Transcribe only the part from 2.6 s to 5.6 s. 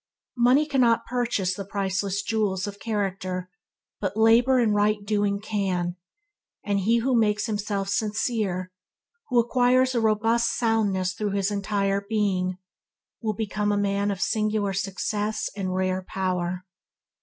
of character, but labour in right doing